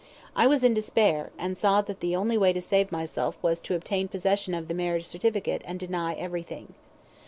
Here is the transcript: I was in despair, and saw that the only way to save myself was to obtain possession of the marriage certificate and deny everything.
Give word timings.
I 0.35 0.47
was 0.47 0.63
in 0.63 0.73
despair, 0.73 1.29
and 1.37 1.55
saw 1.55 1.81
that 1.83 1.99
the 1.99 2.15
only 2.15 2.35
way 2.35 2.53
to 2.53 2.59
save 2.59 2.91
myself 2.91 3.37
was 3.43 3.61
to 3.61 3.75
obtain 3.75 4.07
possession 4.07 4.55
of 4.55 4.67
the 4.67 4.73
marriage 4.73 5.05
certificate 5.05 5.61
and 5.63 5.79
deny 5.79 6.15
everything. 6.15 6.73